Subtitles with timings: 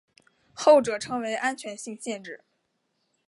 [0.55, 2.43] 后者称为安全性限制。